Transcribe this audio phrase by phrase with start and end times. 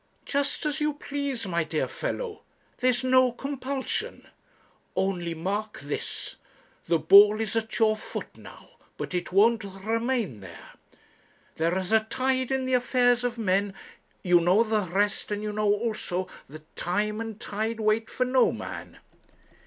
[0.25, 2.41] 'Just as you please, my dear fellow;
[2.79, 4.27] there's no compulsion.
[4.95, 6.37] Only mark this;
[6.87, 8.67] the ball is at your foot now,
[8.97, 10.71] but it won't remain there.
[11.57, 13.75] 'There is a tide in the affairs of men'
[14.23, 18.51] you know the rest; and you know also that 'tide and time wait for no
[18.51, 18.97] man.'